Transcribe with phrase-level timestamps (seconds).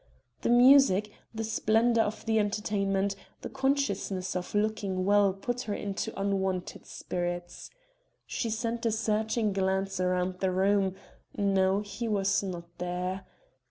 [0.41, 6.19] The music, the splendor of the entertainment, the consciousness of looking well put her into
[6.19, 7.69] unwonted spirits.
[8.25, 10.95] She sent a searching glance round the room
[11.37, 13.27] no, he was not there.